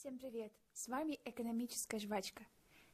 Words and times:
Всем 0.00 0.16
привет! 0.16 0.50
С 0.72 0.88
вами 0.88 1.18
«Экономическая 1.26 1.98
жвачка». 1.98 2.42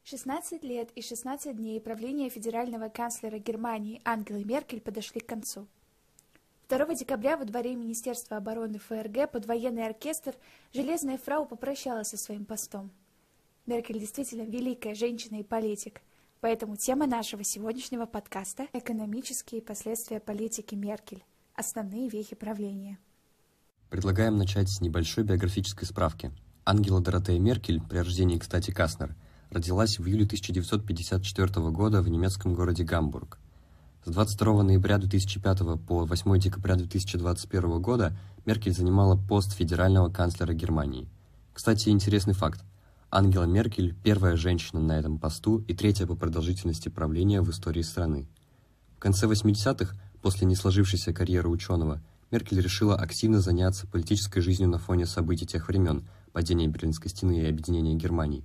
16 0.02 0.64
лет 0.64 0.90
и 0.96 1.02
16 1.02 1.56
дней 1.56 1.80
правления 1.80 2.28
федерального 2.28 2.88
канцлера 2.88 3.38
Германии 3.38 4.02
Ангелы 4.04 4.42
Меркель 4.42 4.80
подошли 4.80 5.20
к 5.20 5.26
концу. 5.26 5.68
2 6.68 6.94
декабря 6.96 7.36
во 7.36 7.44
дворе 7.44 7.76
Министерства 7.76 8.38
обороны 8.38 8.80
ФРГ 8.80 9.30
под 9.30 9.46
военный 9.46 9.86
оркестр 9.86 10.34
железная 10.72 11.16
фрау 11.16 11.46
попрощалась 11.46 12.08
со 12.08 12.16
своим 12.16 12.44
постом. 12.44 12.90
Меркель 13.66 14.00
действительно 14.00 14.42
великая 14.42 14.96
женщина 14.96 15.36
и 15.36 15.44
политик, 15.44 16.02
поэтому 16.40 16.74
тема 16.74 17.06
нашего 17.06 17.44
сегодняшнего 17.44 18.06
подкаста– 18.06 18.66
экономические 18.72 19.62
последствия 19.62 20.18
политики 20.18 20.74
Меркель, 20.74 21.22
основные 21.54 22.08
вехи 22.08 22.34
правления. 22.34 22.98
Предлагаем 23.90 24.38
начать 24.38 24.68
с 24.68 24.80
небольшой 24.80 25.22
биографической 25.22 25.86
справки– 25.86 26.32
Ангела 26.68 27.00
Доротея 27.00 27.38
Меркель, 27.38 27.80
при 27.80 27.98
рождении, 27.98 28.38
кстати, 28.38 28.72
Каснер, 28.72 29.14
родилась 29.50 30.00
в 30.00 30.08
июле 30.08 30.24
1954 30.24 31.70
года 31.70 32.02
в 32.02 32.08
немецком 32.08 32.54
городе 32.54 32.82
Гамбург. 32.82 33.38
С 34.04 34.10
22 34.10 34.64
ноября 34.64 34.98
2005 34.98 35.58
по 35.86 36.04
8 36.04 36.38
декабря 36.40 36.74
2021 36.74 37.80
года 37.80 38.18
Меркель 38.46 38.72
занимала 38.72 39.16
пост 39.16 39.52
федерального 39.52 40.10
канцлера 40.10 40.54
Германии. 40.54 41.08
Кстати, 41.54 41.90
интересный 41.90 42.34
факт. 42.34 42.64
Ангела 43.12 43.44
Меркель– 43.44 43.94
первая 44.02 44.34
женщина 44.34 44.80
на 44.80 44.98
этом 44.98 45.20
посту 45.20 45.58
и 45.68 45.72
третья 45.72 46.08
по 46.08 46.16
продолжительности 46.16 46.88
правления 46.88 47.42
в 47.42 47.50
истории 47.52 47.82
страны. 47.82 48.26
В 48.96 48.98
конце 48.98 49.28
80-х, 49.28 49.94
после 50.20 50.48
несложившейся 50.48 51.12
карьеры 51.12 51.48
ученого, 51.48 52.02
Меркель 52.32 52.60
решила 52.60 52.96
активно 52.96 53.40
заняться 53.40 53.86
политической 53.86 54.40
жизнью 54.40 54.68
на 54.68 54.78
фоне 54.78 55.06
событий 55.06 55.46
тех 55.46 55.68
времен, 55.68 56.08
падения 56.36 56.68
Берлинской 56.68 57.08
стены 57.08 57.40
и 57.40 57.48
объединения 57.48 57.94
Германии. 57.94 58.44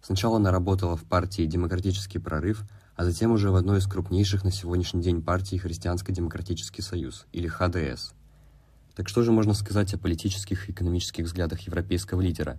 Сначала 0.00 0.38
она 0.38 0.50
работала 0.50 0.96
в 0.96 1.04
партии 1.04 1.44
«Демократический 1.44 2.18
прорыв», 2.18 2.62
а 2.94 3.04
затем 3.04 3.30
уже 3.30 3.50
в 3.50 3.56
одной 3.56 3.80
из 3.80 3.86
крупнейших 3.86 4.42
на 4.42 4.50
сегодняшний 4.50 5.02
день 5.02 5.20
партий 5.20 5.58
«Христианско-демократический 5.58 6.80
союз» 6.80 7.26
или 7.32 7.46
ХДС. 7.46 8.14
Так 8.94 9.10
что 9.10 9.22
же 9.22 9.32
можно 9.32 9.52
сказать 9.52 9.92
о 9.92 9.98
политических 9.98 10.66
и 10.66 10.72
экономических 10.72 11.26
взглядах 11.26 11.60
европейского 11.60 12.22
лидера? 12.22 12.58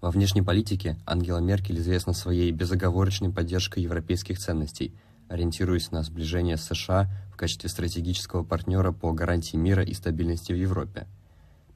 Во 0.00 0.10
внешней 0.10 0.40
политике 0.40 0.96
Ангела 1.04 1.40
Меркель 1.40 1.78
известна 1.78 2.14
своей 2.14 2.50
безоговорочной 2.50 3.28
поддержкой 3.28 3.82
европейских 3.82 4.38
ценностей, 4.38 4.94
ориентируясь 5.28 5.90
на 5.90 6.02
сближение 6.02 6.56
с 6.56 6.62
США 6.62 7.10
в 7.30 7.36
качестве 7.36 7.68
стратегического 7.68 8.42
партнера 8.42 8.90
по 8.90 9.12
гарантии 9.12 9.58
мира 9.58 9.82
и 9.82 9.92
стабильности 9.92 10.54
в 10.54 10.56
Европе– 10.56 11.06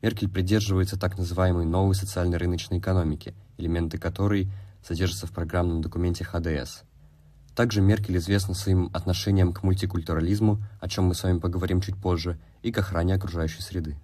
Меркель 0.03 0.29
придерживается 0.29 0.99
так 0.99 1.17
называемой 1.17 1.65
новой 1.65 1.95
социальной 1.95 2.37
рыночной 2.37 2.79
экономики, 2.79 3.35
элементы 3.57 3.99
которой 3.99 4.49
содержатся 4.85 5.29
в 5.29 5.33
программном 5.33 5.81
документе 5.81 6.25
ХДС. 6.25 6.83
Также 7.55 7.81
Меркель 7.81 8.17
известна 8.17 8.55
своим 8.55 8.91
отношением 8.93 9.53
к 9.53 9.63
мультикультурализму, 9.63 10.59
о 10.81 10.89
чем 10.89 11.05
мы 11.05 11.15
с 11.15 11.23
вами 11.23 11.39
поговорим 11.39 11.81
чуть 11.81 11.97
позже, 11.97 12.37
и 12.63 12.73
к 12.73 12.79
охране 12.79 13.15
окружающей 13.15 13.63
среды. 13.63 13.95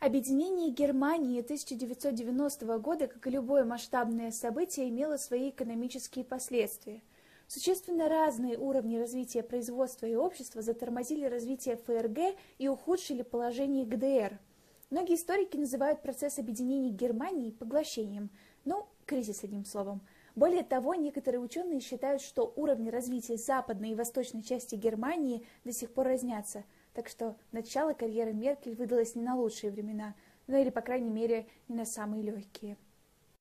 Объединение 0.00 0.70
Германии 0.70 1.40
1990 1.40 2.78
года, 2.78 3.06
как 3.06 3.26
и 3.26 3.30
любое 3.30 3.64
масштабное 3.64 4.30
событие, 4.30 4.90
имело 4.90 5.16
свои 5.16 5.48
экономические 5.48 6.26
последствия. 6.26 7.00
Существенно 7.46 8.08
разные 8.08 8.58
уровни 8.58 8.98
развития 8.98 9.42
производства 9.42 10.04
и 10.04 10.14
общества 10.14 10.60
затормозили 10.60 11.24
развитие 11.24 11.78
ФРГ 11.86 12.36
и 12.58 12.68
ухудшили 12.68 13.22
положение 13.22 13.86
ГДР– 13.86 14.38
Многие 14.90 15.14
историки 15.14 15.56
называют 15.56 16.02
процесс 16.02 16.40
объединения 16.40 16.90
Германии 16.90 17.52
поглощением, 17.52 18.28
ну, 18.64 18.88
кризис 19.06 19.44
одним 19.44 19.64
словом. 19.64 20.00
Более 20.34 20.64
того, 20.64 20.96
некоторые 20.96 21.40
ученые 21.40 21.80
считают, 21.80 22.20
что 22.20 22.52
уровни 22.56 22.90
развития 22.90 23.36
западной 23.36 23.92
и 23.92 23.94
восточной 23.94 24.42
части 24.42 24.74
Германии 24.74 25.46
до 25.64 25.72
сих 25.72 25.92
пор 25.92 26.06
разнятся, 26.06 26.64
так 26.92 27.08
что 27.08 27.36
начало 27.52 27.92
карьеры 27.92 28.32
Меркель 28.32 28.74
выдалось 28.74 29.14
не 29.14 29.22
на 29.22 29.36
лучшие 29.36 29.70
времена, 29.70 30.14
ну 30.48 30.60
или, 30.60 30.70
по 30.70 30.80
крайней 30.80 31.10
мере, 31.10 31.46
не 31.68 31.76
на 31.76 31.86
самые 31.86 32.24
легкие. 32.24 32.76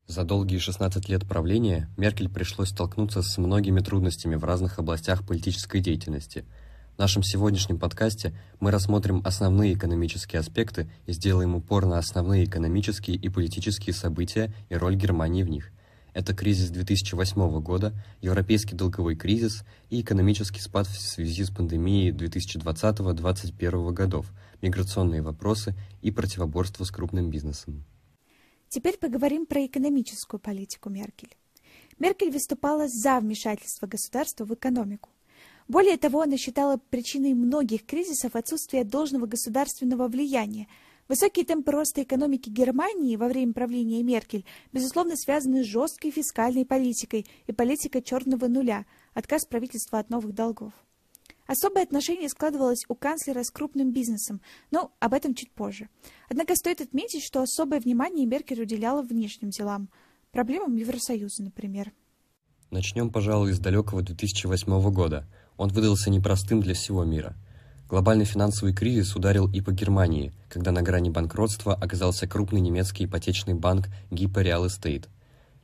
За 0.05 0.23
долгие 0.23 0.59
16 0.59 1.09
лет 1.09 1.27
правления 1.27 1.89
Меркель 1.97 2.31
пришлось 2.31 2.69
столкнуться 2.69 3.23
с 3.23 3.39
многими 3.39 3.79
трудностями 3.79 4.35
в 4.35 4.43
разных 4.43 4.77
областях 4.77 5.25
политической 5.25 5.79
деятельности– 5.81 6.45
в 6.99 7.01
нашем 7.01 7.23
сегодняшнем 7.23 7.79
подкасте 7.79 8.33
мы 8.59 8.71
рассмотрим 8.71 9.21
основные 9.23 9.73
экономические 9.73 10.41
аспекты 10.41 10.91
и 11.05 11.13
сделаем 11.13 11.55
упор 11.55 11.85
на 11.85 11.97
основные 11.97 12.43
экономические 12.43 13.15
и 13.15 13.29
политические 13.29 13.93
события 13.93 14.53
и 14.67 14.75
роль 14.75 14.97
Германии 14.97 15.43
в 15.43 15.49
них. 15.49 15.71
Это 16.13 16.35
кризис 16.35 16.69
2008 16.71 17.61
года, 17.61 17.93
европейский 18.19 18.75
долговой 18.75 19.15
кризис 19.15 19.63
и 19.89 20.01
экономический 20.01 20.59
спад 20.59 20.87
в 20.87 20.99
связи 20.99 21.45
с 21.45 21.49
пандемией 21.49 22.11
2020-2021 22.11 23.93
годов, 23.93 24.25
миграционные 24.61 25.21
вопросы 25.21 25.75
и 26.01 26.11
противоборство 26.11 26.83
с 26.83 26.91
крупным 26.91 27.29
бизнесом. 27.29 27.85
Теперь 28.67 28.97
поговорим 28.97 29.45
про 29.45 29.65
экономическую 29.65 30.41
политику 30.41 30.89
Меркель. 30.89 31.33
Меркель 31.97 32.29
выступала 32.31 32.89
за 32.89 33.21
вмешательство 33.21 33.87
государства 33.87 34.43
в 34.43 34.53
экономику. 34.53 35.07
Более 35.69 35.97
того, 35.97 36.21
она 36.21 36.35
считала 36.35 36.77
причиной 36.89 37.35
многих 37.35 37.85
кризисов 37.85 38.35
отсутствие 38.35 38.83
должного 38.83 39.27
государственного 39.27 40.07
влияния. 40.07 40.67
Высокие 41.07 41.45
темпы 41.45 41.71
роста 41.71 42.01
экономики 42.01 42.49
Германии 42.49 43.15
во 43.15 43.27
время 43.27 43.53
правления 43.53 44.01
Меркель, 44.01 44.45
безусловно, 44.73 45.15
связаны 45.15 45.63
с 45.63 45.67
жесткой 45.67 46.09
фискальной 46.09 46.65
политикой 46.65 47.27
и 47.45 47.51
политикой 47.51 48.01
черного 48.01 48.47
нуля, 48.47 48.87
отказ 49.13 49.45
правительства 49.45 49.99
от 49.99 50.09
новых 50.09 50.33
долгов. 50.33 50.73
Особое 51.45 51.83
отношение 51.83 52.29
складывалось 52.29 52.85
у 52.87 52.95
канцлера 52.95 53.43
с 53.43 53.51
крупным 53.51 53.91
бизнесом, 53.91 54.41
но 54.71 54.91
об 54.99 55.13
этом 55.13 55.35
чуть 55.35 55.51
позже. 55.51 55.87
Однако 56.29 56.55
стоит 56.55 56.81
отметить, 56.81 57.23
что 57.23 57.43
особое 57.43 57.79
внимание 57.79 58.25
Меркель 58.25 58.63
уделяла 58.63 59.03
внешним 59.03 59.51
делам, 59.51 59.89
проблемам 60.31 60.75
Евросоюза, 60.77 61.43
например. 61.43 61.91
Начнем, 62.71 63.11
пожалуй, 63.11 63.53
с 63.53 63.59
далекого 63.59 64.01
2008 64.01 64.91
года– 64.91 65.27
он 65.59 65.69
выдался 65.69 66.09
непростым 66.09 66.61
для 66.61 66.73
всего 66.73 67.03
мира. 67.03 67.35
Глобальный 67.89 68.23
финансовый 68.23 68.73
кризис 68.73 69.15
ударил 69.15 69.51
и 69.51 69.59
по 69.59 69.71
Германии, 69.71 70.31
когда 70.47 70.71
на 70.71 70.81
грани 70.81 71.09
банкротства 71.09 71.73
оказался 71.73 72.27
крупный 72.27 72.61
немецкий 72.61 73.05
ипотечный 73.05 73.55
банк 73.55 73.89
Hypo 74.09 74.41
Real 74.41 74.65
Estate. 74.65 75.07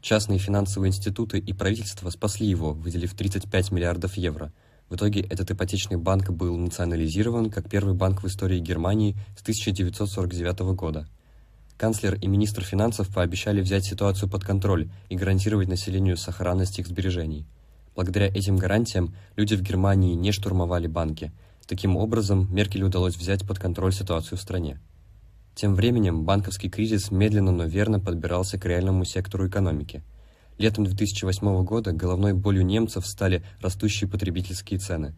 Частные 0.01 0.38
финансовые 0.38 0.89
институты 0.89 1.39
и 1.39 1.53
правительство 1.53 2.09
спасли 2.09 2.45
его, 2.45 2.73
выделив 2.73 3.13
35 3.13 3.72
миллиардов 3.72 4.17
евро. 4.17 4.51
В 4.89 4.95
итоге 4.95 5.22
этот 5.22 5.51
ипотечный 5.51 5.97
банк 5.97 6.29
был 6.29 6.57
национализирован 6.57 7.50
как 7.50 7.69
первый 7.69 7.95
банк 7.95 8.22
в 8.22 8.28
истории 8.28 8.59
Германии 8.59 9.16
с 9.38 9.41
1949 9.44 10.75
года. 10.75 11.07
Канцлер 11.78 12.16
и 12.16 12.28
министр 12.28 12.66
финансов 12.66 13.07
пообещали 13.13 13.61
взять 13.61 13.85
ситуацию 13.85 14.29
под 14.29 14.44
контроль 14.44 14.89
и 15.07 15.16
гарантировать 15.16 15.69
населению 15.69 16.17
сохранность 16.17 16.79
их 16.79 16.88
сбережений. 16.88 17.47
Благодаря 17.95 18.28
этим 18.28 18.57
гарантиям 18.57 19.16
люди 19.38 19.56
в 19.56 19.61
Германии 19.61 20.16
не 20.16 20.33
штурмовали 20.33 20.88
банки. 20.88 21.31
Таким 21.66 21.95
образом, 21.95 22.53
Меркель 22.53 22.83
удалось 22.83 23.16
взять 23.16 23.47
под 23.47 23.57
контроль 23.57 23.94
ситуацию 23.94 24.38
в 24.38 24.41
стране. 24.41 24.79
Тем 25.56 25.73
временем 25.73 26.25
банковский 26.25 26.69
кризис 26.69 27.09
медленно, 27.09 27.53
но 27.53 27.63
верно 27.63 28.01
подбирался 28.01 28.59
к 28.59 28.66
реальному 28.66 29.05
сектору 29.05 29.47
экономики. 29.47 30.03
Летом 30.57 30.84
2008 30.84 31.63
года 31.63 31.94
головной 31.94 32.34
болью 32.34 32.66
немцев 32.66 33.07
стали 33.07 33.44
растущие 33.61 34.09
потребительские 34.09 34.79
цены. 34.79 35.16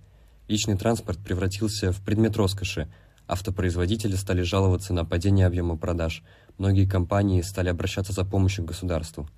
Личный 0.48 0.78
транспорт 0.78 1.18
превратился 1.18 1.92
в 1.92 2.02
предмет 2.02 2.38
роскоши, 2.38 2.88
автопроизводители 3.28 4.16
стали 4.16 4.44
жаловаться 4.44 4.94
на 4.94 5.04
падение 5.04 5.48
объема 5.48 5.78
продаж, 5.78 6.24
многие 6.60 6.86
компании 6.86 7.42
стали 7.42 7.70
обращаться 7.70 8.14
за 8.14 8.24
помощью 8.24 8.64
к 8.64 8.68
государству– 8.68 9.28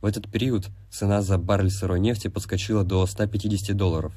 в 0.00 0.06
этот 0.06 0.30
период 0.30 0.68
цена 0.90 1.22
за 1.22 1.38
баррель 1.38 1.70
сырой 1.70 2.00
нефти 2.00 2.28
подскочила 2.28 2.84
до 2.84 3.06
150 3.06 3.76
долларов. 3.76 4.12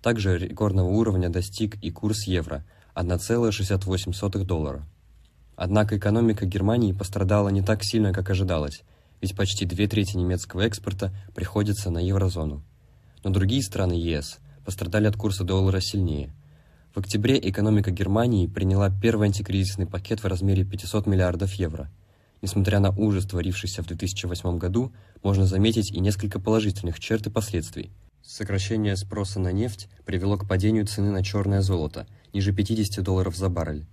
Также 0.00 0.38
рекордного 0.38 0.88
уровня 0.88 1.28
достиг 1.28 1.76
и 1.82 1.90
курс 1.90 2.26
евро– 2.26 2.64
1,68 2.94 4.44
доллара. 4.44 4.86
Однако 5.56 5.96
экономика 5.96 6.44
Германии 6.46 6.92
пострадала 6.92 7.48
не 7.48 7.62
так 7.62 7.84
сильно, 7.84 8.12
как 8.12 8.30
ожидалось, 8.30 8.82
ведь 9.20 9.36
почти 9.36 9.64
две 9.64 9.86
трети 9.86 10.16
немецкого 10.16 10.62
экспорта 10.62 11.12
приходится 11.34 11.90
на 11.90 11.98
еврозону. 11.98 12.62
Но 13.22 13.30
другие 13.30 13.62
страны 13.62 13.92
ЕС 13.92 14.38
пострадали 14.64 15.06
от 15.06 15.16
курса 15.16 15.44
доллара 15.44 15.80
сильнее. 15.80 16.32
В 16.94 16.98
октябре 16.98 17.38
экономика 17.38 17.90
Германии 17.90 18.46
приняла 18.46 18.90
первый 18.90 19.28
антикризисный 19.28 19.86
пакет 19.86 20.22
в 20.22 20.26
размере 20.26 20.64
500 20.64 21.06
миллиардов 21.06 21.52
евро– 21.54 21.90
Несмотря 22.42 22.80
на 22.80 22.90
ужас, 22.90 23.24
творившийся 23.24 23.84
в 23.84 23.86
2008 23.86 24.58
году, 24.58 24.92
можно 25.22 25.46
заметить 25.46 25.92
и 25.92 26.00
несколько 26.00 26.40
положительных 26.40 26.98
черт 26.98 27.28
и 27.28 27.30
последствий. 27.30 27.92
Сокращение 28.20 28.96
спроса 28.96 29.38
на 29.38 29.52
нефть 29.52 29.88
привело 30.04 30.36
к 30.36 30.48
падению 30.48 30.86
цены 30.86 31.12
на 31.12 31.22
черное 31.22 31.62
золото, 31.62 32.06
ниже 32.32 32.52
50 32.52 33.02
долларов 33.04 33.36
за 33.36 33.48
баррель. 33.48 33.86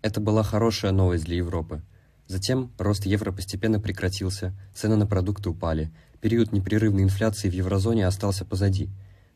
Это 0.00 0.18
была 0.20 0.42
хорошая 0.42 0.92
новость 0.92 1.24
для 1.24 1.36
Европы. 1.36 1.82
Затем 2.26 2.70
рост 2.78 3.04
евро 3.04 3.32
постепенно 3.32 3.80
прекратился, 3.80 4.54
цены 4.74 4.96
на 4.96 5.06
продукты 5.06 5.50
упали, 5.50 5.92
период 6.22 6.52
непрерывной 6.52 7.02
инфляции 7.02 7.50
в 7.50 7.52
еврозоне 7.52 8.06
остался 8.06 8.46
позади. 8.46 8.88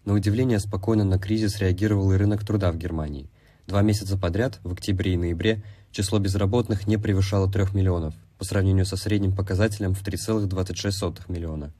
На 0.06 0.14
удивление 0.14 0.58
спокойно 0.58 1.04
на 1.04 1.18
кризис 1.18 1.58
реагировал 1.58 2.12
и 2.12 2.16
рынок 2.16 2.46
труда 2.46 2.72
в 2.72 2.78
Германии. 2.78 3.28
Два 3.66 3.82
месяца 3.82 4.16
подряд, 4.16 4.60
в 4.62 4.72
октябре 4.72 5.14
и 5.14 5.16
ноябре, 5.18 5.62
число 5.90 6.18
безработных 6.18 6.86
не 6.86 6.96
превышало 6.98 7.50
3 7.50 7.66
миллионов, 7.74 8.14
по 8.44 8.48
сравнению 8.48 8.84
со 8.84 8.98
средним 8.98 9.34
показателем 9.34 9.94
в 9.94 10.02
3,26 10.02 11.22
миллиона. 11.28 11.72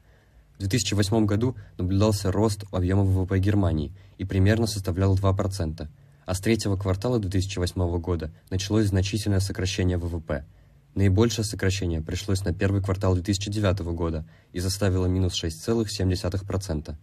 В 0.55 0.59
2008 0.61 1.27
году 1.27 1.55
наблюдался 1.77 2.31
рост 2.31 2.63
объема 2.71 3.03
ВВП 3.03 3.37
Германии 3.37 3.93
и 4.17 4.25
примерно 4.25 4.65
составлял 4.65 5.15
2%, 5.15 5.87
а 6.25 6.33
с 6.33 6.39
третьего 6.39 6.75
квартала 6.75 7.19
2008 7.19 7.99
года 7.99 8.31
началось 8.49 8.87
значительное 8.87 9.41
сокращение 9.41 9.97
ВВП– 9.97 10.43
Наибольшее 10.95 11.43
сокращение 11.43 12.01
пришлось 12.01 12.45
на 12.45 12.53
первый 12.53 12.81
квартал 12.81 13.15
2009 13.15 13.79
года 13.93 14.25
и 14.53 14.59
заставило 14.59 15.07
минус 15.07 15.33
6,7%. 15.43 16.95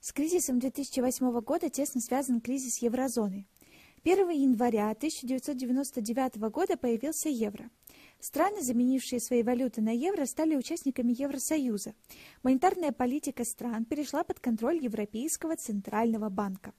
С 0.00 0.12
кризисом 0.12 0.58
2008 0.58 1.40
года 1.42 1.68
тесно 1.68 2.00
связан 2.00 2.40
кризис 2.40 2.80
еврозоны. 2.80 3.46
1 4.02 4.30
января 4.30 4.90
1999 4.92 6.36
года 6.50 6.78
появился 6.78 7.28
евро. 7.28 7.68
Страны, 8.20 8.62
заменившие 8.62 9.20
свои 9.20 9.44
валюты 9.44 9.80
на 9.80 9.94
евро, 9.94 10.26
стали 10.26 10.56
участниками 10.56 11.14
Евросоюза. 11.16 11.94
Монетарная 12.42 12.90
политика 12.90 13.44
стран 13.44 13.84
перешла 13.84 14.24
под 14.24 14.40
контроль 14.40 14.82
Европейского 14.82 15.56
центрального 15.56 16.28
банка. 16.28 16.74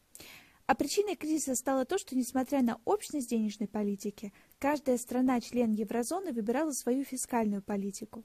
А 0.65 0.75
причиной 0.75 1.15
кризиса 1.15 1.56
стало 1.56 1.86
то, 1.86 1.97
что, 1.97 2.15
несмотря 2.15 2.62
на 2.62 2.80
общность 2.86 3.30
денежной 3.30 3.68
политики, 3.68 4.33
каждая 4.59 4.97
страна-член 4.97 5.71
еврозоны 5.71 6.33
выбирала 6.33 6.71
свою 6.74 7.06
фискальную 7.06 7.63
политику. 7.63 8.24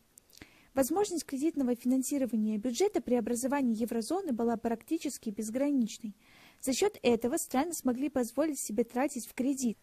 Возможность 0.74 1.24
кредитного 1.24 1.76
финансирования 1.76 2.58
бюджета 2.58 3.00
при 3.00 3.14
образовании 3.14 3.80
еврозоны 3.80 4.32
была 4.32 4.56
практически 4.56 5.30
безграничной. 5.30 6.16
За 6.60 6.72
счет 6.72 6.98
этого 7.02 7.36
страны 7.36 7.74
смогли 7.74 8.08
позволить 8.08 8.58
себе 8.58 8.82
тратить 8.82 9.28
в 9.28 9.34
кредит. 9.34 9.78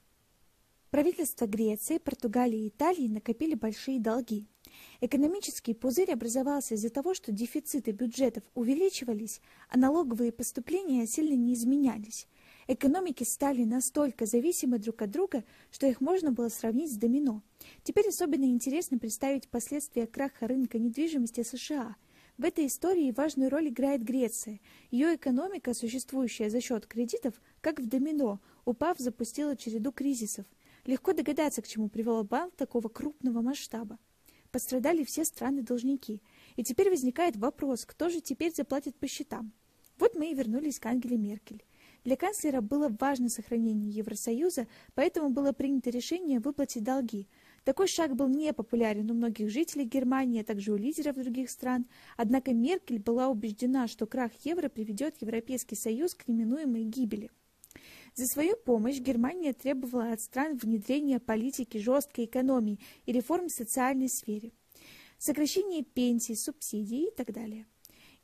Правительства 0.92 1.46
Греции, 1.46 2.00
Португалии 2.00 2.66
и 2.66 2.68
Италии 2.68 3.08
накопили 3.08 3.56
большие 3.56 3.98
долги. 3.98 4.46
Экономический 5.00 5.74
пузырь 5.74 6.12
образовался 6.12 6.76
из-за 6.76 6.90
того, 6.90 7.14
что 7.14 7.32
дефициты 7.32 7.92
бюджетов 7.92 8.44
увеличивались, 8.56 9.40
а 9.70 9.78
налоговые 9.78 10.34
поступления 10.34 11.08
сильно 11.08 11.36
не 11.36 11.54
изменялись. 11.54 12.28
Экономики 12.68 13.24
стали 13.24 13.64
настолько 13.64 14.26
зависимы 14.26 14.80
друг 14.80 15.02
от 15.02 15.12
друга, 15.12 15.46
что 15.72 15.88
их 15.88 16.02
можно 16.02 16.34
было 16.34 16.50
сравнить 16.50 16.92
с 16.92 16.98
домино. 16.98 17.42
Теперь 17.84 18.10
особенно 18.10 18.44
интересно 18.44 19.00
представить 19.00 19.48
последствия 19.48 20.08
краха 20.08 20.46
рынка 20.46 20.78
недвижимости 20.78 21.44
США. 21.44 21.96
В 22.38 22.44
этой 22.44 22.68
истории 22.68 23.14
важную 23.16 23.50
роль 23.50 23.70
играет 23.70 24.04
Греция. 24.04 24.60
Ее 24.90 25.16
экономика, 25.16 25.74
существующая 25.74 26.50
за 26.50 26.60
счет 26.60 26.86
кредитов, 26.86 27.36
как 27.62 27.80
в 27.80 27.88
домино, 27.88 28.42
упав, 28.66 29.00
запустила 29.00 29.56
череду 29.56 29.94
кризисов. 29.94 30.46
Легко 30.86 31.14
догадаться, 31.14 31.62
к 31.62 31.68
чему 31.68 31.90
привел 31.90 32.24
банк 32.24 32.56
такого 32.56 32.88
крупного 32.88 33.42
масштаба. 33.42 34.00
Пострадали 34.52 35.04
все 35.04 35.24
страны-должники. 35.24 36.22
И 36.56 36.64
теперь 36.64 36.90
возникает 36.90 37.38
вопрос, 37.38 37.86
кто 37.86 38.10
же 38.10 38.20
теперь 38.20 38.54
заплатит 38.54 38.96
по 38.98 39.08
счетам? 39.08 39.54
Вот 39.98 40.16
мы 40.16 40.32
и 40.32 40.34
вернулись 40.34 40.80
к 40.80 40.86
Ангеле 40.88 41.18
Меркель. 41.18 41.64
Для 42.04 42.16
канцлера 42.16 42.62
было 42.62 42.90
важно 43.00 43.30
сохранение 43.30 43.92
Евросоюза, 43.92 44.68
поэтому 44.96 45.30
было 45.30 45.52
принято 45.52 45.92
решение 45.92 46.40
выплатить 46.40 46.84
долги. 46.84 47.28
Такой 47.64 47.88
шаг 47.88 48.16
был 48.16 48.28
непопулярен 48.28 49.12
у 49.12 49.14
многих 49.14 49.52
жителей 49.52 49.86
Германии, 49.86 50.42
а 50.42 50.44
также 50.44 50.74
у 50.74 50.78
лидеров 50.78 51.16
других 51.16 51.52
стран. 51.52 51.86
Однако 52.18 52.56
Меркель 52.56 52.98
была 52.98 53.30
убеждена, 53.30 53.88
что 53.88 54.08
крах 54.08 54.32
евро 54.44 54.68
приведет 54.68 55.22
Европейский 55.22 55.76
Союз 55.76 56.16
к 56.16 56.28
неминуемой 56.28 56.86
гибели. 56.86 57.30
За 58.14 58.28
свою 58.28 58.58
помощь 58.58 59.00
Германия 59.00 59.54
требовала 59.54 60.12
от 60.12 60.22
стран 60.22 60.58
внедрения 60.58 61.20
политики 61.20 61.78
жесткой 61.78 62.26
экономии 62.26 62.80
и 63.06 63.14
реформ 63.14 63.48
в 63.48 63.54
социальной 63.54 64.10
сфере, 64.10 64.52
сокращение 65.18 65.84
пенсий, 65.84 66.36
субсидий 66.36 67.08
и 67.08 67.12
так 67.16 67.32
далее. 67.32 67.68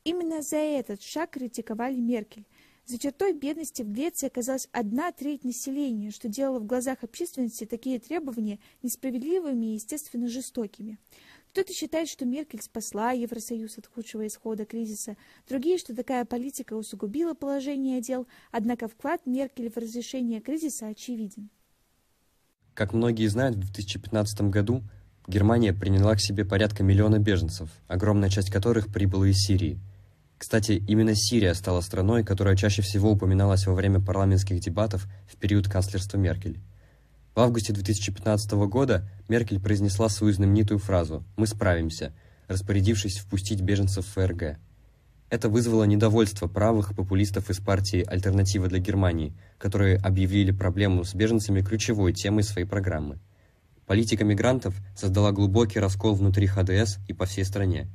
Именно 0.04 0.42
за 0.42 0.56
этот 0.56 1.02
шаг 1.02 1.30
критиковали 1.30 1.96
Меркель. 1.96 2.46
За 2.84 2.98
чертой 2.98 3.32
бедности 3.32 3.82
в 3.82 3.92
Греции 3.92 4.28
оказалась 4.28 4.68
одна 4.72 5.12
треть 5.12 5.44
населения, 5.44 6.10
что 6.10 6.28
делало 6.28 6.58
в 6.58 6.66
глазах 6.66 7.02
общественности 7.02 7.64
такие 7.64 7.98
требования 7.98 8.60
несправедливыми 8.82 9.66
и, 9.66 9.74
естественно, 9.74 10.28
жестокими. 10.28 10.98
Кто-то 11.58 11.72
считает, 11.72 12.08
что 12.08 12.24
Меркель 12.24 12.62
спасла 12.62 13.10
Евросоюз 13.10 13.78
от 13.78 13.88
худшего 13.88 14.24
исхода 14.28 14.64
кризиса, 14.64 15.16
другие, 15.48 15.76
что 15.76 15.92
такая 15.92 16.24
политика 16.24 16.74
усугубила 16.74 17.34
положение 17.34 18.00
дел, 18.00 18.28
однако 18.52 18.86
вклад 18.86 19.26
Меркель 19.26 19.68
в 19.68 19.76
разрешение 19.76 20.40
кризиса 20.40 20.86
очевиден. 20.86 21.50
Как 22.74 22.92
многие 22.92 23.26
знают, 23.26 23.56
в 23.56 23.72
2015 23.72 24.42
году 24.42 24.84
Германия 25.26 25.72
приняла 25.72 26.14
к 26.14 26.20
себе 26.20 26.44
порядка 26.44 26.84
миллиона 26.84 27.18
беженцев, 27.18 27.70
огромная 27.88 28.30
часть 28.30 28.52
которых 28.52 28.92
прибыла 28.92 29.26
из 29.26 29.38
Сирии– 29.38 29.80
кстати, 30.38 30.84
именно 30.86 31.16
Сирия 31.16 31.52
стала 31.52 31.80
страной, 31.80 32.22
которая 32.22 32.54
чаще 32.54 32.80
всего 32.80 33.10
упоминалась 33.10 33.66
во 33.66 33.74
время 33.74 34.00
парламентских 34.00 34.60
дебатов 34.60 35.08
в 35.26 35.36
период 35.36 35.68
канцлерства 35.68 36.16
Меркель. 36.16 36.60
В 37.38 37.40
августе 37.40 37.72
2015 37.72 38.50
года 38.66 39.08
Меркель 39.28 39.60
произнесла 39.60 40.08
свою 40.08 40.32
знаменитую 40.32 40.80
фразу 40.80 41.22
«Мы 41.36 41.46
справимся», 41.46 42.12
распорядившись 42.48 43.18
впустить 43.18 43.60
беженцев 43.60 44.04
в 44.04 44.08
ФРГ. 44.08 44.58
Это 45.30 45.48
вызвало 45.48 45.84
недовольство 45.84 46.48
правых 46.48 46.96
популистов 46.96 47.48
из 47.48 47.58
партии 47.58 48.04
«Альтернатива 48.04 48.66
для 48.66 48.80
Германии», 48.80 49.36
которые 49.56 49.98
объявили 49.98 50.50
проблему 50.50 51.04
с 51.04 51.14
беженцами 51.14 51.60
ключевой 51.60 52.12
темой 52.12 52.42
своей 52.42 52.66
программы. 52.66 53.20
Политика 53.86 54.24
мигрантов 54.24 54.74
создала 54.96 55.30
глубокий 55.30 55.78
раскол 55.78 56.16
внутри 56.16 56.48
ХДС 56.48 56.98
и 57.06 57.12
по 57.12 57.24
всей 57.26 57.44
стране. 57.44 57.86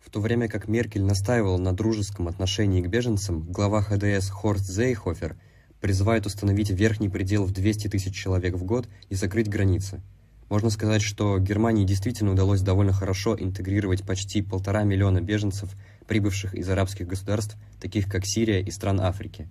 В 0.00 0.08
то 0.08 0.18
время 0.18 0.48
как 0.48 0.66
Меркель 0.66 1.04
настаивала 1.04 1.58
на 1.58 1.74
дружеском 1.74 2.26
отношении 2.26 2.80
к 2.80 2.88
беженцам, 2.88 3.42
глава 3.52 3.82
ХДС 3.82 4.30
Хорст 4.30 4.64
Зейхофер 4.64 5.36
призывает 5.86 6.26
установить 6.26 6.70
верхний 6.70 7.08
предел 7.08 7.44
в 7.44 7.52
200 7.52 7.86
тысяч 7.86 8.12
человек 8.12 8.56
в 8.56 8.64
год 8.64 8.88
и 9.08 9.14
закрыть 9.14 9.48
границы. 9.48 10.00
Можно 10.48 10.68
сказать, 10.70 11.00
что 11.00 11.38
Германии 11.38 11.84
действительно 11.84 12.32
удалось 12.32 12.60
довольно 12.60 12.92
хорошо 12.92 13.36
интегрировать 13.38 14.02
почти 14.02 14.42
полтора 14.42 14.82
миллиона 14.82 15.20
беженцев, 15.20 15.70
прибывших 16.08 16.56
из 16.56 16.68
арабских 16.68 17.06
государств, 17.06 17.56
таких 17.80 18.10
как 18.10 18.26
Сирия 18.26 18.60
и 18.60 18.70
стран 18.72 19.00
Африки. 19.00 19.46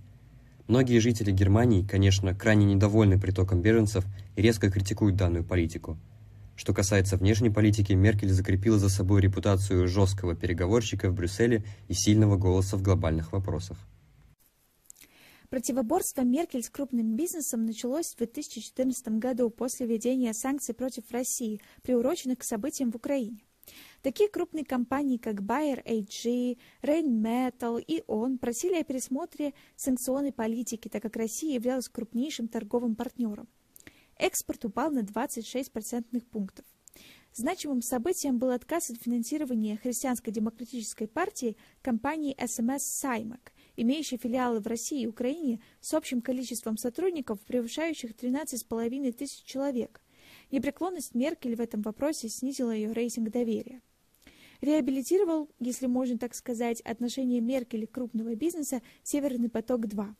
Многие 0.68 1.00
жители 1.00 1.32
Германии, 1.32 1.88
конечно, 1.90 2.36
крайне 2.36 2.66
недовольны 2.66 3.18
притоком 3.18 3.62
беженцев 3.62 4.04
и 4.36 4.42
резко 4.42 4.70
критикуют 4.70 5.16
данную 5.16 5.46
политику– 5.46 5.98
что 6.58 6.74
касается 6.74 7.18
внешней 7.18 7.50
политики, 7.50 7.92
Меркель 7.92 8.32
закрепила 8.32 8.80
за 8.80 8.88
собой 8.88 9.20
репутацию 9.20 9.90
жесткого 9.90 10.36
переговорщика 10.36 11.10
в 11.10 11.14
Брюсселе 11.14 11.66
и 11.90 11.94
сильного 11.94 12.38
голоса 12.38 12.78
в 12.78 12.82
глобальных 12.82 13.34
вопросах. 13.34 13.78
Противоборство 15.50 16.22
Меркель 16.22 16.64
с 16.64 16.70
крупным 16.70 17.16
бизнесом 17.16 17.66
началось 17.66 18.14
в 18.14 18.18
2014 18.18 19.08
году 19.20 19.50
после 19.50 19.86
введения 19.86 20.34
санкций 20.34 20.74
против 20.74 21.12
России, 21.12 21.62
приуроченных 21.84 22.40
к 22.40 22.44
событиям 22.44 22.92
в 22.92 22.96
Украине. 22.96 23.46
Такие 24.02 24.30
крупные 24.30 24.66
компании, 24.66 25.18
как 25.18 25.42
Bayer 25.42 25.84
AG, 25.84 26.58
Rheinmetall 26.82 27.82
и 27.82 28.04
ООН 28.08 28.38
просили 28.38 28.76
о 28.76 28.84
пересмотре 28.84 29.54
санкционной 29.76 30.32
политики, 30.32 30.88
так 30.88 31.02
как 31.02 31.16
Россия 31.16 31.56
являлась 31.56 31.90
крупнейшим 31.90 32.48
торговым 32.48 32.96
партнером. 32.96 33.48
Экспорт 34.18 34.66
упал 34.66 34.92
на 34.92 35.04
26 35.04 35.72
процентных 35.72 36.26
пунктов. 36.26 36.66
Значимым 37.34 37.82
событием 37.82 38.38
был 38.38 38.52
отказ 38.52 38.90
от 38.90 39.02
финансирования 39.02 39.78
христианско-демократической 39.78 41.06
партии 41.06 41.58
компании 41.82 42.38
СМС 42.40 42.84
«Саймак», 42.84 43.52
имеющей 43.76 44.18
филиалы 44.18 44.60
в 44.60 44.68
России 44.68 45.02
и 45.02 45.08
Украине 45.08 45.62
с 45.82 45.94
общим 45.94 46.22
количеством 46.22 46.78
сотрудников, 46.78 47.40
превышающих 47.42 48.12
13,5 48.12 49.12
тысяч 49.14 49.44
человек. 49.44 50.02
Непреклонность 50.52 51.16
Меркель 51.16 51.56
в 51.56 51.62
этом 51.62 51.82
вопросе 51.82 52.30
снизила 52.30 52.72
ее 52.72 52.92
рейтинг 52.92 53.30
доверия. 53.30 53.82
Реабилитировал, 54.62 55.50
если 55.60 55.88
можно 55.88 56.18
так 56.18 56.34
сказать, 56.34 56.82
отношение 56.82 57.42
Меркель 57.42 57.88
к 57.88 57.92
крупного 57.92 58.36
бизнеса 58.36 58.82
«Северный 59.04 59.50
поток-2». 59.50 60.16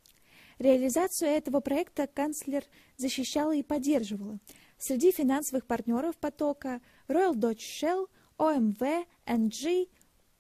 Реализацию 0.60 1.30
этого 1.32 1.60
проекта 1.60 2.08
канцлер 2.08 2.64
защищала 2.98 3.56
и 3.56 3.64
поддерживала. 3.64 4.40
Среди 4.78 5.12
финансовых 5.12 5.66
партнеров 5.66 6.18
потока 6.18 6.82
Royal 7.08 7.34
Dutch 7.34 7.60
Shell, 7.60 8.08
OMV, 8.38 9.06
NG, 9.26 9.90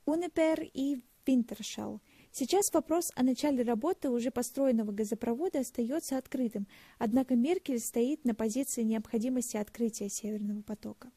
Uniper 0.05 0.69
и 0.73 1.01
Wintershall. 1.25 1.99
Сейчас 2.37 2.65
вопрос 2.73 3.13
о 3.15 3.23
начале 3.23 3.63
работы 3.63 4.09
уже 4.09 4.29
построенного 4.29 4.91
газопровода 4.91 5.61
остается 5.61 6.17
открытым, 6.17 6.67
однако 6.99 7.33
Меркель 7.33 7.79
стоит 7.79 8.25
на 8.25 8.35
позиции 8.35 8.83
необходимости 8.83 9.55
открытия 9.55 10.09
Северного 10.09 10.61
потока. 10.61 11.07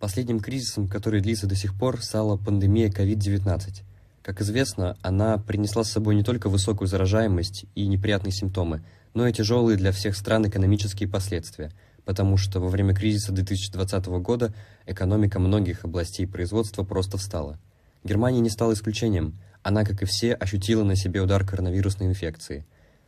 Последним 0.00 0.40
кризисом, 0.40 0.88
который 0.88 1.20
длится 1.20 1.46
до 1.46 1.54
сих 1.54 1.78
пор, 1.78 2.02
стала 2.02 2.36
пандемия 2.36 2.90
COVID-19. 2.90 3.84
Как 4.22 4.40
известно, 4.40 4.98
она 5.02 5.38
принесла 5.38 5.84
с 5.84 5.92
собой 5.92 6.16
не 6.16 6.24
только 6.24 6.48
высокую 6.48 6.88
заражаемость 6.88 7.66
и 7.76 7.86
неприятные 7.86 8.32
симптомы, 8.32 8.84
но 9.14 9.28
и 9.28 9.32
тяжелые 9.32 9.76
для 9.78 9.92
всех 9.92 10.16
стран 10.16 10.48
экономические 10.48 11.08
последствия, 11.08 11.70
потому 12.04 12.36
что 12.36 12.58
во 12.58 12.66
время 12.66 12.92
кризиса 12.92 13.30
2020 13.30 14.06
года 14.06 14.52
экономика 14.84 15.38
многих 15.38 15.84
областей 15.84 16.26
производства 16.26 16.82
просто 16.82 17.18
встала. 17.18 17.60
Германия 18.02 18.40
не 18.40 18.50
стала 18.50 18.72
исключением– 18.72 19.38
она, 19.66 19.84
как 19.84 20.00
и 20.00 20.04
все, 20.04 20.32
ощутила 20.32 20.84
на 20.84 20.94
себе 20.94 21.20
удар 21.20 21.44
коронавирусной 21.44 22.06
инфекции. 22.06 22.64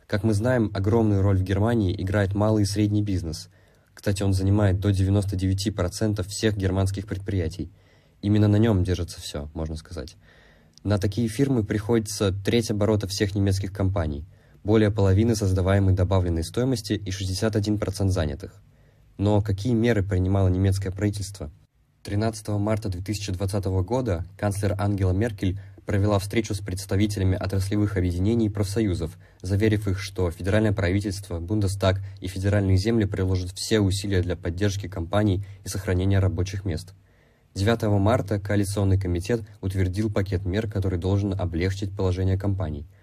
Как 0.07 0.25
мы 0.25 0.33
знаем, 0.33 0.71
огромную 0.73 1.21
роль 1.21 1.37
в 1.37 1.41
Германии 1.41 1.95
играет 1.97 2.35
малый 2.35 2.63
и 2.63 2.65
средний 2.65 3.01
бизнес. 3.01 3.47
Кстати, 3.93 4.23
он 4.23 4.33
занимает 4.33 4.81
до 4.81 4.89
99% 4.89 6.21
всех 6.27 6.57
германских 6.57 7.07
предприятий. 7.07 7.71
Именно 8.21 8.49
на 8.49 8.57
нем 8.57 8.83
держится 8.83 9.21
все, 9.21 9.49
можно 9.53 9.77
сказать. 9.77 10.17
На 10.83 10.97
такие 10.97 11.29
фирмы 11.29 11.63
приходится 11.63 12.33
треть 12.33 12.71
оборота 12.71 13.07
всех 13.07 13.35
немецких 13.35 13.71
компаний, 13.71 14.25
более 14.65 14.91
половины 14.91 15.37
создаваемой 15.37 15.93
добавленной 15.93 16.43
стоимости 16.43 16.91
и 16.91 17.09
61% 17.09 18.09
занятых. 18.09 18.61
Но 19.17 19.41
какие 19.41 19.71
меры 19.71 20.03
принимало 20.03 20.49
немецкое 20.49 20.91
правительство? 20.91 21.51
13 22.03 22.47
марта 22.49 22.89
2020 22.89 23.65
года 23.83 24.25
канцлер 24.37 24.75
Ангела 24.77 25.11
Меркель 25.11 25.59
провела 25.89 26.19
встречу 26.19 26.53
с 26.53 26.59
представителями 26.59 27.35
отраслевых 27.35 27.97
объединений 27.97 28.45
и 28.45 28.49
профсоюзов, 28.49 29.17
заверив 29.41 29.87
их, 29.87 29.99
что 29.99 30.29
федеральное 30.29 30.71
правительство, 30.71 31.39
Бундестаг 31.39 31.99
и 32.21 32.27
федеральные 32.27 32.77
земли 32.77 33.05
приложат 33.05 33.53
все 33.55 33.79
усилия 33.79 34.21
для 34.21 34.35
поддержки 34.35 34.87
компаний 34.87 35.43
и 35.65 35.67
сохранения 35.67 36.19
рабочих 36.19 36.63
мест. 36.63 36.93
9 37.55 37.99
марта 37.99 38.39
Коалиционный 38.39 38.99
комитет 38.99 39.41
утвердил 39.61 40.13
пакет 40.13 40.45
мер, 40.45 40.69
который 40.69 40.99
должен 40.99 41.33
облегчить 41.33 41.97
положение 41.97 42.37
компаний– 42.37 42.85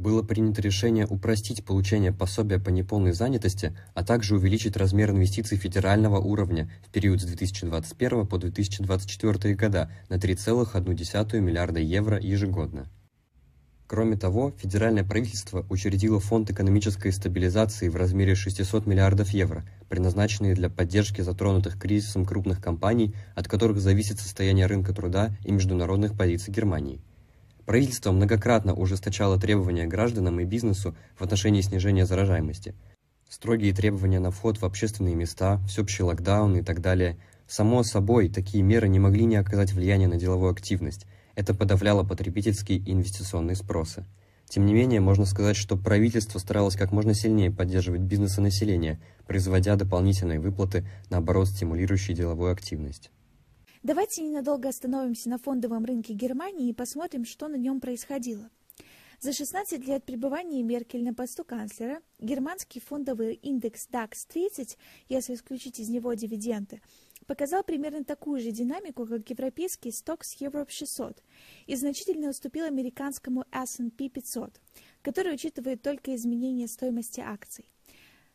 было 0.00 0.22
принято 0.22 0.62
решение 0.62 1.06
упростить 1.06 1.64
получение 1.64 2.10
пособия 2.10 2.58
по 2.58 2.70
неполной 2.70 3.12
занятости, 3.12 3.76
а 3.94 4.02
также 4.02 4.34
увеличить 4.34 4.76
размер 4.76 5.10
инвестиций 5.10 5.58
федерального 5.58 6.18
уровня 6.18 6.70
в 6.86 6.90
период 6.90 7.20
с 7.20 7.24
2021 7.24 8.26
по 8.26 8.38
2024 8.38 9.54
года 9.54 9.90
на 10.08 10.14
3,1 10.14 11.40
миллиарда 11.40 11.80
евро 11.80 12.18
ежегодно. 12.18 12.88
Кроме 13.86 14.16
того, 14.16 14.54
федеральное 14.56 15.04
правительство 15.04 15.66
учредило 15.68 16.20
фонд 16.20 16.50
экономической 16.50 17.12
стабилизации 17.12 17.88
в 17.88 17.96
размере 17.96 18.36
600 18.36 18.86
миллиардов 18.86 19.30
евро, 19.30 19.64
предназначенные 19.88 20.54
для 20.54 20.70
поддержки 20.70 21.20
затронутых 21.20 21.78
кризисом 21.78 22.24
крупных 22.24 22.62
компаний, 22.62 23.14
от 23.34 23.48
которых 23.48 23.80
зависит 23.80 24.20
состояние 24.20 24.66
рынка 24.66 24.94
труда 24.94 25.36
и 25.44 25.50
международных 25.50 26.16
позиций 26.16 26.54
Германии. 26.54 27.00
Правительство 27.70 28.10
многократно 28.10 28.74
ужесточало 28.74 29.38
требования 29.38 29.86
гражданам 29.86 30.40
и 30.40 30.44
бизнесу 30.44 30.96
в 31.16 31.22
отношении 31.22 31.60
снижения 31.60 32.04
заражаемости. 32.04 32.74
Строгие 33.28 33.72
требования 33.72 34.18
на 34.18 34.32
вход 34.32 34.58
в 34.58 34.64
общественные 34.64 35.14
места, 35.14 35.60
всеобщий 35.68 36.02
локдаун 36.02 36.56
и 36.56 36.62
так 36.62 36.80
далее. 36.80 37.16
Само 37.46 37.84
собой, 37.84 38.28
такие 38.28 38.64
меры 38.64 38.88
не 38.88 38.98
могли 38.98 39.24
не 39.24 39.36
оказать 39.36 39.72
влияния 39.72 40.08
на 40.08 40.16
деловую 40.16 40.50
активность. 40.50 41.06
Это 41.36 41.54
подавляло 41.54 42.02
потребительские 42.02 42.78
и 42.78 42.92
инвестиционные 42.92 43.54
спросы. 43.54 44.04
Тем 44.48 44.66
не 44.66 44.74
менее, 44.74 44.98
можно 44.98 45.24
сказать, 45.24 45.54
что 45.54 45.76
правительство 45.76 46.40
старалось 46.40 46.74
как 46.74 46.90
можно 46.90 47.14
сильнее 47.14 47.52
поддерживать 47.52 48.00
бизнес 48.00 48.36
и 48.38 48.40
население, 48.40 49.00
производя 49.28 49.76
дополнительные 49.76 50.40
выплаты, 50.40 50.88
наоборот, 51.08 51.46
стимулирующие 51.46 52.16
деловую 52.16 52.50
активность. 52.50 53.12
Давайте 53.82 54.22
ненадолго 54.22 54.68
остановимся 54.68 55.30
на 55.30 55.38
фондовом 55.38 55.86
рынке 55.86 56.12
Германии 56.12 56.68
и 56.68 56.74
посмотрим, 56.74 57.24
что 57.24 57.48
на 57.48 57.54
нем 57.56 57.80
происходило. 57.80 58.50
За 59.20 59.32
16 59.32 59.86
лет 59.86 60.04
пребывания 60.04 60.62
Меркель 60.62 61.02
на 61.02 61.14
посту 61.14 61.44
канцлера 61.44 62.02
германский 62.18 62.78
фондовый 62.78 63.36
индекс 63.36 63.88
DAX 63.90 64.26
30, 64.28 64.76
если 65.08 65.34
исключить 65.34 65.80
из 65.80 65.88
него 65.88 66.12
дивиденды, 66.12 66.82
показал 67.26 67.64
примерно 67.64 68.04
такую 68.04 68.42
же 68.42 68.50
динамику, 68.50 69.06
как 69.06 69.30
европейский 69.30 69.88
Stoxx 69.88 70.40
Europe 70.40 70.68
600 70.68 71.22
и 71.66 71.74
значительно 71.74 72.28
уступил 72.28 72.66
американскому 72.66 73.46
S&P 73.50 74.10
500, 74.10 74.60
который 75.00 75.32
учитывает 75.32 75.80
только 75.80 76.14
изменение 76.14 76.68
стоимости 76.68 77.20
акций. 77.20 77.64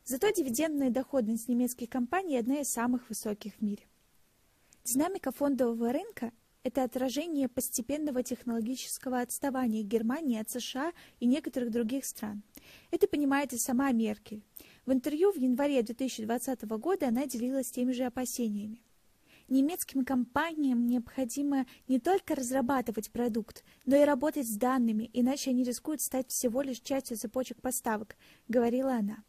Зато 0.05 0.31
дивидендная 0.31 0.89
доходность 0.89 1.47
немецких 1.47 1.89
компаний 1.91 2.37
одна 2.37 2.61
из 2.61 2.69
самых 2.69 3.09
высоких 3.09 3.53
в 3.57 3.61
мире. 3.61 3.83
Динамика 4.86 5.32
фондового 5.32 5.92
рынка– 5.92 6.32
это 6.63 6.84
отражение 6.84 7.50
постепенного 7.50 8.22
технологического 8.22 9.20
отставания 9.20 9.82
Германии 9.82 10.39
от 10.39 10.51
США 10.51 10.94
и 11.20 11.25
некоторых 11.25 11.72
других 11.72 12.06
стран. 12.06 12.44
Это 12.92 13.08
понимает 13.08 13.51
и 13.51 13.58
сама 13.58 13.92
Меркель. 13.92 14.44
В 14.86 14.94
интервью 14.94 15.32
в 15.32 15.38
январе 15.38 15.82
2020 15.82 16.62
года 16.77 17.08
она 17.08 17.25
делилась 17.25 17.72
теми 17.72 17.94
же 17.94 18.04
опасениями. 18.04 18.84
Немецким 19.50 20.06
компаниям 20.06 20.86
необходимо 20.86 21.65
не 21.88 22.00
только 22.00 22.36
разрабатывать 22.36 23.10
продукт, 23.10 23.63
но 23.88 23.96
и 23.96 24.06
работать 24.06 24.48
с 24.48 24.56
данными, 24.56 25.10
иначе 25.13 25.50
они 25.50 25.63
рискуют 25.63 26.01
стать 26.01 26.30
всего 26.30 26.62
лишь 26.62 26.80
частью 26.80 27.18
цепочек 27.18 27.60
поставок, 27.60 28.15
говорила 28.48 28.94
она. 28.94 29.24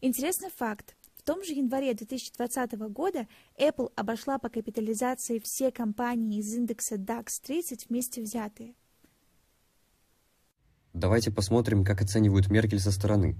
Интересный 0.00 0.50
факт. 0.50 0.94
Том 1.30 1.44
же 1.44 1.52
январе 1.52 1.94
2020 1.94 2.72
года 2.90 3.28
Apple 3.56 3.92
обошла 3.94 4.40
по 4.40 4.48
капитализации 4.48 5.38
все 5.38 5.70
компании 5.70 6.40
из 6.40 6.52
индекса 6.52 6.96
DAX 6.96 7.40
30 7.46 7.88
вместе 7.88 8.20
взятые. 8.20 8.74
Давайте 10.92 11.30
посмотрим, 11.30 11.84
как 11.84 12.02
оценивают 12.02 12.50
Меркель 12.50 12.80
со 12.80 12.90
стороны. 12.90 13.36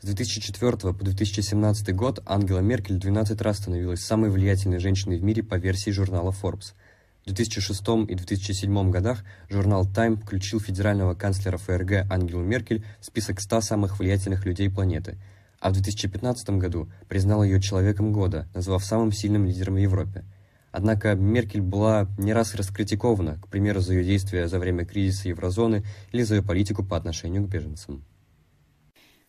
С 0.00 0.06
2004 0.06 0.92
по 0.92 1.04
2017 1.04 1.94
год 1.94 2.18
Ангела 2.26 2.58
Меркель 2.58 2.98
12 2.98 3.40
раз 3.40 3.58
становилась 3.58 4.00
самой 4.00 4.30
влиятельной 4.30 4.80
женщиной 4.80 5.20
в 5.20 5.22
мире 5.22 5.44
по 5.44 5.54
версии 5.54 5.92
журнала 5.92 6.32
Forbes. 6.32 6.74
В 7.22 7.26
2006 7.26 7.80
и 8.08 8.14
2007 8.16 8.90
годах 8.90 9.22
журнал 9.48 9.86
Time 9.86 10.20
включил 10.20 10.58
федерального 10.58 11.14
канцлера 11.14 11.56
ФРГ 11.56 12.10
Ангелу 12.10 12.42
Меркель 12.42 12.84
в 12.98 13.06
список 13.06 13.38
100 13.40 13.60
самых 13.60 14.00
влиятельных 14.00 14.44
людей 14.44 14.68
планеты– 14.68 15.18
а 15.60 15.70
в 15.70 15.72
2015 15.72 16.50
году 16.50 16.88
признал 17.08 17.42
ее 17.42 17.60
человеком 17.60 18.12
года, 18.12 18.48
назвав 18.54 18.84
самым 18.84 19.12
сильным 19.12 19.46
лидером 19.46 19.74
в 19.74 19.78
Европе. 19.78 20.24
Однако 20.70 21.14
Меркель 21.14 21.62
была 21.62 22.06
не 22.18 22.32
раз 22.32 22.54
раскритикована, 22.54 23.40
к 23.40 23.48
примеру, 23.48 23.80
за 23.80 23.94
ее 23.94 24.04
действия 24.04 24.48
за 24.48 24.58
время 24.58 24.84
кризиса 24.84 25.28
еврозоны 25.28 25.82
или 26.12 26.22
за 26.22 26.36
ее 26.36 26.42
политику 26.42 26.84
по 26.84 26.96
отношению 26.96 27.44
к 27.44 27.48
беженцам. 27.48 28.04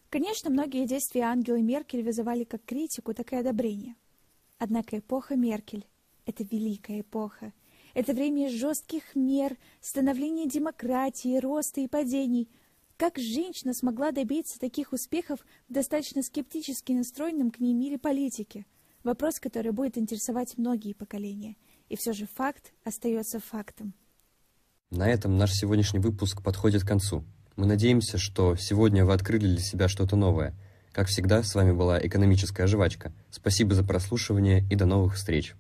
Конечно, 0.10 0.50
многие 0.50 0.86
действия 0.86 1.24
Ангелы 1.24 1.62
Меркель 1.62 2.04
вызывали 2.04 2.44
как 2.44 2.64
критику, 2.66 3.14
так 3.14 3.32
и 3.32 3.38
одобрение. 3.38 3.96
Однако 4.58 5.00
эпоха 5.00 5.36
Меркель– 5.36 5.86
это 6.26 6.44
великая 6.44 7.02
эпоха. 7.02 7.54
Это 7.94 8.14
время 8.14 8.50
жестких 8.50 9.16
мер, 9.16 9.56
становления 9.82 10.48
демократии, 10.48 11.40
роста 11.40 11.82
и 11.82 11.88
падений– 11.88 12.50
как 13.00 13.18
женщина 13.18 13.74
смогла 13.74 14.12
добиться 14.12 14.60
таких 14.60 14.92
успехов 14.92 15.40
в 15.70 15.74
достаточно 15.74 16.22
скептически 16.22 16.92
настроенном 16.92 17.50
к 17.50 17.60
ней 17.60 17.74
мире 17.74 17.98
политики? 17.98 18.68
Вопрос, 19.06 19.40
который 19.40 19.72
будет 19.72 19.98
интересовать 19.98 20.58
многие 20.58 20.92
поколения. 20.92 21.56
И 21.88 21.96
все 21.96 22.12
же 22.12 22.28
факт 22.28 22.74
остается 22.84 23.40
фактом. 23.40 23.94
На 24.92 25.08
этом 25.08 25.38
наш 25.38 25.54
сегодняшний 25.54 26.00
выпуск 26.00 26.44
подходит 26.44 26.84
к 26.84 26.88
концу. 26.88 27.24
Мы 27.56 27.68
надеемся, 27.68 28.18
что 28.18 28.58
сегодня 28.58 29.06
вы 29.06 29.14
открыли 29.14 29.48
для 29.48 29.62
себя 29.62 29.88
что-то 29.88 30.18
новое. 30.18 30.54
Как 30.92 31.08
всегда, 31.08 31.42
с 31.42 31.56
вами 31.56 31.72
была 31.72 32.06
экономическая 32.06 32.68
жвачка. 32.68 33.14
Спасибо 33.32 33.76
за 33.76 33.86
прослушивание 33.86 34.68
и 34.70 34.76
до 34.76 34.86
новых 34.86 35.16
встреч. 35.16 35.56